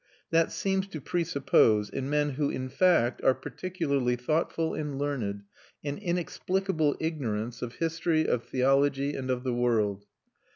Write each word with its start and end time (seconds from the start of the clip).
That 0.31 0.51
seems 0.51 0.87
to 0.87 0.99
presuppose, 0.99 1.87
in 1.91 2.09
men 2.09 2.29
who 2.31 2.49
in 2.49 2.69
fact 2.69 3.23
are 3.23 3.35
particularly 3.35 4.15
thoughtful 4.15 4.73
and 4.73 4.97
learned, 4.97 5.43
an 5.83 5.99
inexplicable 5.99 6.97
ignorance 6.99 7.61
of 7.61 7.75
history, 7.75 8.25
of 8.27 8.43
theology, 8.43 9.13
and 9.15 9.29
of 9.29 9.43
the 9.43 9.53
world. 9.53 10.07